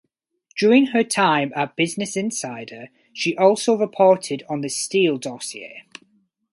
During 0.57 0.87
her 0.87 1.03
time 1.03 1.53
at 1.55 1.75
"Business 1.75 2.17
Insider" 2.17 2.89
she 3.13 3.37
also 3.37 3.77
reported 3.77 4.41
on 4.49 4.61
the 4.61 4.67
Steele 4.67 5.19
dossier. 5.19 5.83